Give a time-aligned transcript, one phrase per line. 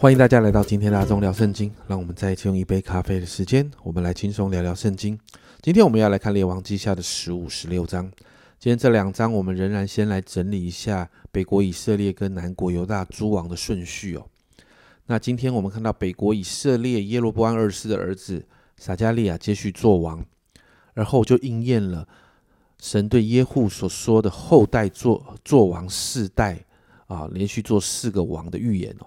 [0.00, 5.20] 欢迎大家来到今天的阿忠聊圣经，让我们再一次用一杯咖啡的时间，我们来轻松聊聊圣经。
[5.60, 8.10] 今天我们要来看列王记下的十五、十六章。
[8.58, 14.26] 今天这两章，我们仍然先来整理一下北国以色列跟南国犹大诸王的顺序哦。
[15.04, 18.42] 那今天我们看到北国以色列耶罗波安二世的儿子
[18.78, 20.24] 撒加利亚接续做王，
[20.94, 22.08] 而后就应验了
[22.80, 26.64] 神对耶户所说的后代做做王四代
[27.06, 29.06] 啊，连续做四个王的预言哦。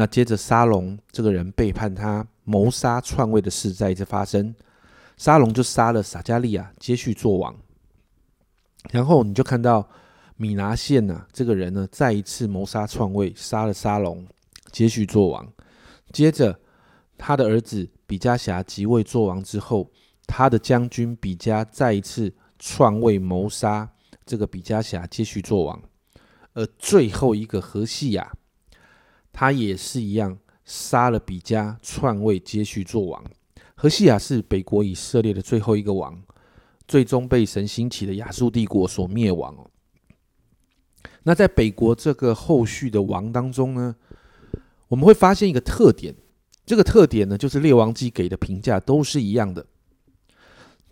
[0.00, 4.54] 那接着沙龙这个人背叛他、谋杀篡位的事再一次发生，
[5.18, 7.54] 沙龙就杀了撒加利亚，接续做王。
[8.90, 9.86] 然后你就看到
[10.38, 14.26] 米拿县呐，这个人呢再一次谋杀篡位，杀了沙龙，
[14.72, 15.46] 接续做王。
[16.14, 16.58] 接着
[17.18, 19.86] 他的儿子比加辖即位做王之后，
[20.26, 23.86] 他的将军比加再一次篡位谋杀
[24.24, 25.82] 这个比加辖，接续做王。
[26.54, 28.32] 而最后一个何西亚。
[29.32, 33.24] 他也是一样，杀了比加，篡位接续做王。
[33.74, 36.22] 何西亚是北国以色列的最后一个王，
[36.86, 39.70] 最终被神兴起的亚述帝国所灭亡哦。
[41.22, 43.96] 那在北国这个后续的王当中呢，
[44.88, 46.14] 我们会发现一个特点，
[46.66, 49.64] 这个特点呢，就是列王记给的评价都是一样的，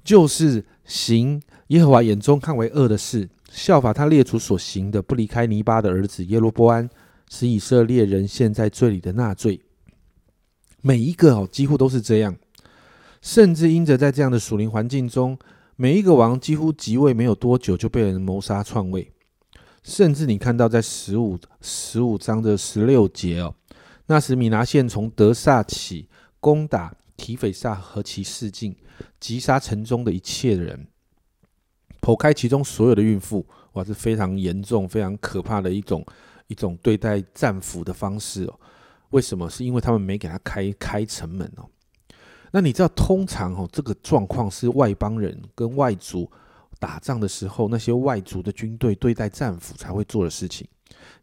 [0.02, 6.88] 就是行耶和华眼中看为恶的事，效法他列祖所行的，不离开尼巴的儿子耶罗波安。
[7.30, 9.60] 使以色列人陷在罪里的纳罪，
[10.80, 12.36] 每一个哦几乎都是这样，
[13.20, 15.38] 甚至因着在这样的属灵环境中，
[15.76, 19.12] 每一个王几乎即位没有多久就被人谋杀篡位，
[19.82, 23.54] 甚至你看到在十五十五章的十六节哦，
[24.06, 26.08] 那时米拿县从德萨起
[26.40, 28.74] 攻打提斐萨和其市境，
[29.20, 30.86] 击杀城中的一切人，
[32.00, 36.04] 剖开其中所有的孕妇，哇，是非常严重、非常可怕的一种。
[36.48, 38.60] 一种对待战俘的方式哦，
[39.10, 39.48] 为什么？
[39.48, 41.64] 是因为他们没给他开开城门哦。
[42.50, 46.30] 那你知道，通常哦，这个状况是外邦人跟外族
[46.80, 50.66] 打仗的时候，那些外族的军队对待战俘才会做的事情。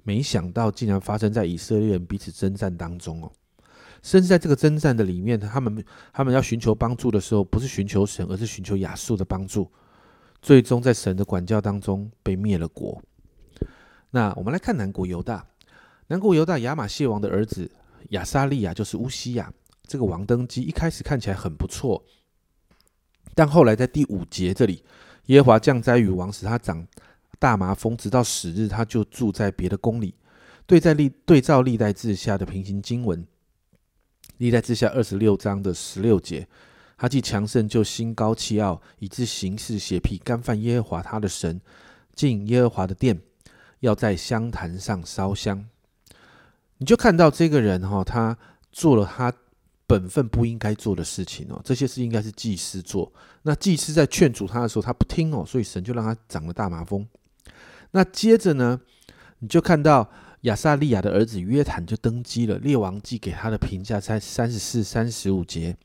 [0.03, 3.31] 没想到竟然发生在以色列人彼此征战当中哦。
[4.03, 5.84] 甚至在这个征战的里面，他们
[6.14, 9.68] 他们要寻求帮助的时候，不是寻求神，而是寻求亚述的帮助。
[10.44, 13.02] 最终在神的管教当中被灭了国。
[14.16, 15.46] 那我们来看南国犹大，
[16.08, 17.70] 南国犹大亚玛谢王的儿子
[18.12, 19.52] 亚沙利亚就是乌西亚
[19.86, 22.02] 这个王登基，一开始看起来很不错，
[23.34, 24.81] 但后来在第五节这里，
[25.26, 26.88] 耶和华降灾与王，使他长
[27.40, 30.16] 大麻风，直到死日，他就住在别的宫里。
[30.66, 33.28] 对在历对照历代志下的平行经文，
[34.38, 36.47] 历代志下二十六章的十六节，
[36.97, 41.59] 他既强盛，就心高气傲，以致行事邪僻，干犯耶和华他的神，
[42.14, 43.20] 进耶和华的殿。
[43.85, 45.66] 要在香坛上烧香，
[46.79, 48.38] 你就看到这个人哈，他
[48.72, 49.31] 做了他
[49.88, 51.62] 本分不应该做的事情哦。
[51.63, 53.12] 这些事应该是祭司做，
[53.44, 57.07] 那祭司在劝阻他的时候，他不听哦，所以神就让他长了大麻风。
[57.91, 58.81] 那接着呢，
[59.40, 60.09] 你就看到
[60.41, 62.57] 亚撒利亚的儿子约坦就登基了。
[62.57, 65.78] 列王记给他的评价在三十四、三十五节，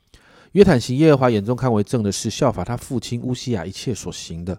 [0.53, 4.59] 约坦行耶和华眼中看为正的事，效法他父亲乌西亚一切所行的，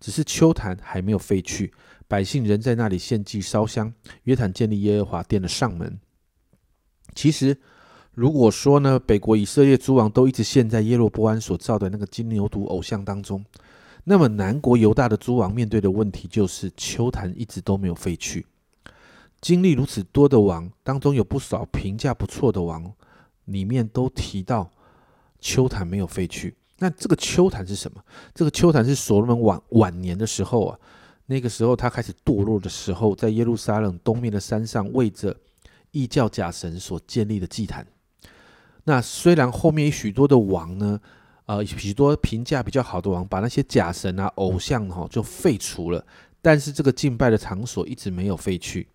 [0.00, 1.72] 只是秋坛还没有废去。
[2.08, 3.92] 百姓仍在那里献祭烧香。
[4.24, 5.98] 约坦建立耶和华殿的上门。
[7.14, 7.58] 其实，
[8.12, 13.44] 如果说呢，北国以色列诸王都一直陷在耶罗波安所造的那个金牛犊偶像当中，
[14.04, 18.46] 那么南国犹大的诸王面对的问题就是秋坛一直都没有废去。
[19.40, 22.92] 经历如此多的王当中，有不少评价不错的王，
[23.46, 24.70] 里面都提到
[25.40, 26.54] 秋坛没有废去。
[26.78, 28.02] 那这个秋坛是什么？
[28.34, 30.78] 这个秋坛是所罗门晚晚年的时候啊。
[31.28, 35.36] 那个时候，他开始堕落的时候，在耶路撒冷东面的山上，为着
[35.90, 37.84] 异教假神所建立的祭坛。
[38.84, 41.00] 那虽然后面许多的王呢，
[41.46, 46.06] 呃，许多评价比较好的王，把那些假神啊、偶像哈就废除了，
[46.40, 48.86] 但是这个敬拜的场所一直没有废去，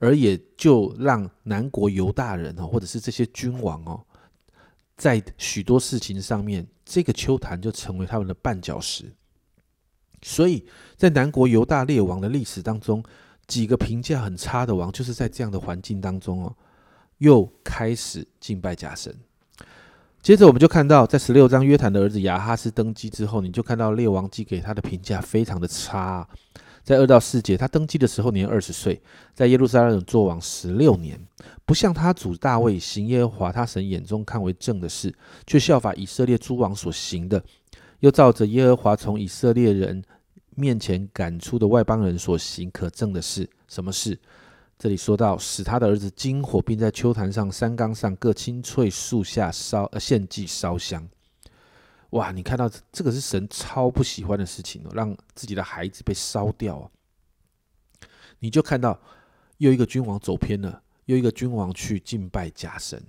[0.00, 4.04] 而也就让南国犹大人哦，或者是这些君王哦，
[5.00, 9.10] 在许多事情上面，这个秋坛就成为他们的绊脚石。
[10.20, 13.02] 所以在南国犹大列王的历史当中，
[13.46, 16.54] 几个评价很差的王，就是在这样的环境当中哦，
[17.16, 19.18] 又开始敬拜假神。
[20.20, 26.28] 接着我们就看到，在十六章约坦的儿子亚哈斯登基之后，你就看到列王记给他的评价非常的差。
[26.82, 29.00] 在二到四节，他登基的时候年二十岁，
[29.34, 31.20] 在耶路撒冷做王十六年，
[31.64, 35.14] 不像他主大卫行耶和华他神眼中看为正的事，
[35.46, 37.42] 却效法以色列诸王所行的。
[38.00, 40.02] 又照着耶和华从以色列人
[40.54, 44.18] 面前赶出的外邦人所行可证的事，什么事？
[44.78, 51.06] 这里说到，使他的儿子金火，并在秋坛上、山冈上各青翠树下烧献祭烧香。
[52.10, 56.90] 哇，你看到这个是神超不喜欢的事情哦，让自己的孩子被烧掉啊！
[58.40, 59.00] 你就看到
[59.58, 63.00] 又一个君王走偏了，又一个君王去敬拜假神，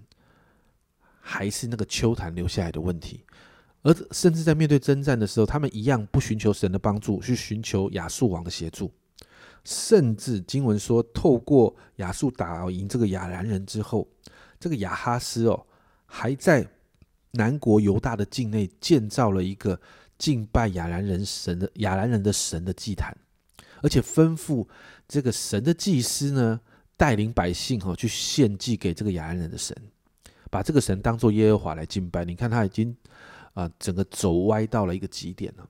[1.19, 3.25] 还是那个秋坛留下来的问题。
[3.83, 8.92] 而甚至在面对征战的时候，他们一样不寻求神的帮助，去寻求亚述王的协助。
[9.63, 14.07] 甚至经文说，透过亚述打赢这个亚兰人之后，
[14.59, 15.65] 这个亚哈斯哦，
[16.06, 16.68] 还在
[17.31, 19.80] 南国犹大的境内建造了一个
[20.18, 23.16] 敬拜亚兰人神的亚兰人的神的祭坛，
[23.81, 24.68] 而且吩咐
[25.07, 26.60] 这个神的祭司呢，
[26.95, 29.75] 带领百姓哈去献祭给这个亚兰人的神，
[30.50, 32.24] 把这个神当做耶和华来敬拜。
[32.25, 32.95] 你看他已经
[33.54, 35.68] 啊，整个走歪到了一个极点了。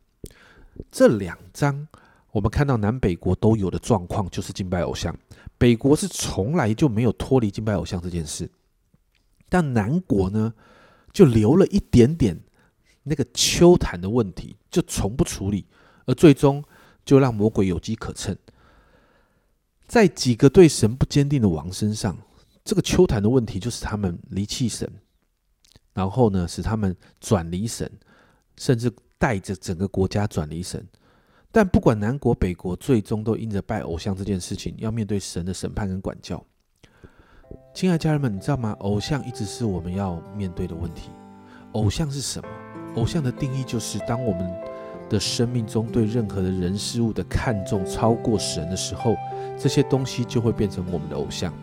[0.91, 1.87] 这两章。
[2.33, 5.13] 我们看到南北国都有的状况就是敬拜偶像，
[5.57, 8.49] 北国是从来就没有脱离敬拜偶像这件事，
[9.49, 10.53] 但南国呢，
[11.11, 12.39] 就留了一点点
[13.03, 15.65] 那个秋坛的问题，就从不处理，
[16.05, 16.63] 而最终
[17.03, 18.35] 就让魔鬼有机可乘，
[19.87, 22.17] 在几个对神不坚定的王身上，
[22.63, 24.89] 这个秋坛的问题就是他们离弃神，
[25.93, 27.91] 然后呢，使他们转离神，
[28.55, 30.85] 甚至带着整个国家转离神。
[31.51, 36.41] 但不管南国北国，最终都因着拜偶像这件事情，要面对神的审判跟管教。
[37.73, 38.75] 亲爱家人们，你知道吗？
[38.79, 41.09] 偶像一直是我们要面对的问题。
[41.73, 42.47] 偶像是什么？
[42.95, 44.51] 偶像的定义就是，当我们
[45.09, 49.15] 的生命中对任何的人事物的看重超过神的时候，
[49.57, 51.53] 这些东西就会变成我们的偶像。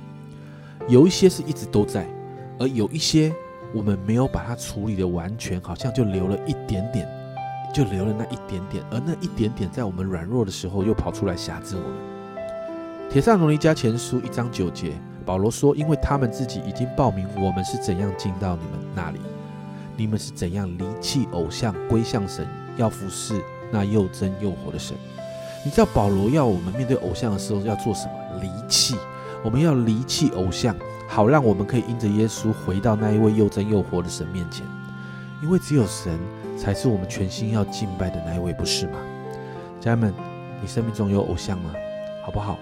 [0.89, 2.07] 有一些是一直都在，
[2.59, 3.33] 而有一些
[3.75, 7.07] 我们没有把它处理的完全，好像就留了一点点。
[7.71, 13.11] 就留了那一点点，而那一点点在我们软弱的时候又跑出来辖制我们。
[13.11, 14.95] 铁扇罗尼加前书一章九节，
[15.29, 19.21] 保罗说：“因为他们自己已经报名，我们是怎样进到你们那里，
[19.95, 22.49] 你们是怎样离弃偶像归向神，
[22.79, 23.39] 要服侍
[23.71, 24.97] 那又真又活的神。”
[25.67, 28.41] 你知道保罗要我们面对偶像的时候要做什么？
[28.41, 28.97] 离弃，
[29.45, 30.75] 我们要离弃偶像，
[31.07, 34.65] 好让我们可以因着耶稣回到那一位又真又活的神面前，
[35.43, 36.19] 因为只有神。
[36.57, 38.99] 才是我们全心要敬拜的那一位，不是吗？
[39.81, 40.13] 家人们，
[40.61, 41.71] 你生命中有偶像吗？
[42.25, 42.59] 好不好？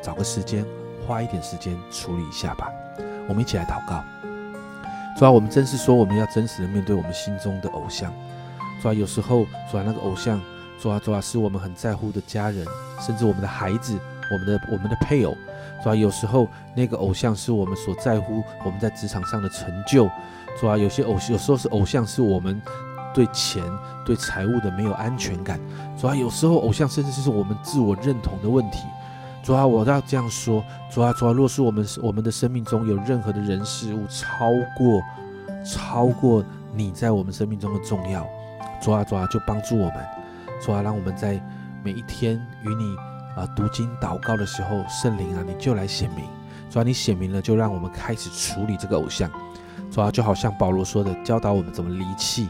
[0.00, 0.64] 找个时间，
[1.06, 2.70] 花一点时间处理一下吧。
[3.28, 4.02] 我们一起来祷告。
[5.18, 8.12] 主啊，我们真是说，我们要真实的面对我们心中的偶像。
[8.82, 10.40] 主啊，有时候主啊，那个偶像，
[10.80, 12.66] 主啊，主啊，是我们很在乎的家人，
[13.00, 13.98] 甚至我们的孩子，
[14.32, 15.36] 我们的我们的配偶。
[15.82, 20.10] 主啊，有时候那个偶像是我们所在乎我们在职场上的成就。
[20.60, 22.60] 主啊，有些偶有时候是偶像是我们。
[23.14, 23.62] 对钱、
[24.04, 25.60] 对财务的没有安全感，
[25.96, 28.88] 主要有时候偶像甚至就是我们自我认同的问题。
[29.44, 35.02] 主啊我要这样说，主啊主啊若是我们我们的生命中有任何的人事物超过
[35.62, 36.42] 超过
[36.74, 38.26] 你在我们生命中的重要，
[38.80, 39.96] 主啊主啊就帮助我们，
[40.64, 41.38] 主啊让我们在
[41.84, 42.96] 每一天与你
[43.36, 46.24] 啊读经祷告的时候，圣灵啊你就来显明，
[46.70, 49.30] 主啊你显明了就让我们开始处理这个偶像，
[49.90, 52.48] 主啊就好像保罗说的，教导我们怎么离弃。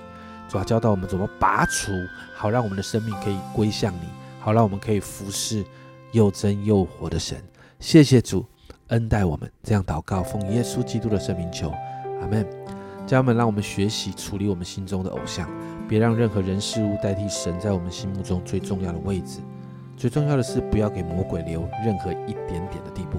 [0.49, 1.91] 主啊教导我们怎么拔除，
[2.37, 5.65] 好让我们的生命可以归向你，好让我们可以服侍
[6.15, 7.37] 又真又活的神。
[7.81, 8.47] 谢谢主
[8.87, 11.71] 恩待我们，这样祷告，奉耶稣基督的圣名求，
[12.21, 12.47] 阿门。
[13.05, 15.51] 家人们，让我们学习处理我们心中的偶像，
[15.89, 19.41] 别让任何人事物代替神在我们心目中最重要的位置。
[19.97, 23.19] 最重要的是，不要给魔鬼留任何一点点的地步。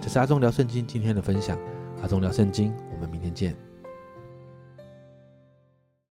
[0.00, 1.56] 这是阿忠聊圣经今天的分享，
[2.00, 3.71] 阿忠聊圣经，我们明天见。